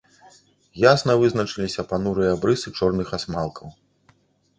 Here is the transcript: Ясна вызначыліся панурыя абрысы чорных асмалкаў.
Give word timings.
Ясна 0.83 1.13
вызначыліся 1.23 1.85
панурыя 1.91 2.31
абрысы 2.37 2.73
чорных 2.81 3.07
асмалкаў. 3.19 3.67